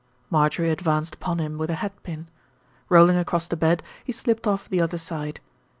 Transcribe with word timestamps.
Marjorie 0.31 0.71
advanced 0.71 1.13
upon 1.13 1.37
him 1.37 1.59
with 1.59 1.69
a 1.69 1.75
hatpin. 1.75 2.25
Rolling 2.89 3.17
across 3.17 3.47
the 3.47 3.55
bed, 3.55 3.83
he 4.03 4.11
slipped 4.11 4.47
off 4.47 4.67
the 4.67 4.81
other 4.81 4.97
side. 4.97 5.39